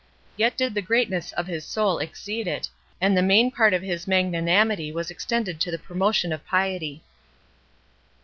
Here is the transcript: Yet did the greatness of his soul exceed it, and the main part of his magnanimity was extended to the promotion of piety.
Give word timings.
Yet 0.35 0.57
did 0.57 0.73
the 0.73 0.81
greatness 0.81 1.31
of 1.33 1.45
his 1.45 1.63
soul 1.63 1.99
exceed 1.99 2.47
it, 2.47 2.67
and 2.99 3.15
the 3.15 3.21
main 3.21 3.51
part 3.51 3.71
of 3.71 3.83
his 3.83 4.07
magnanimity 4.07 4.91
was 4.91 5.11
extended 5.11 5.61
to 5.61 5.69
the 5.69 5.77
promotion 5.77 6.33
of 6.33 6.43
piety. 6.43 7.03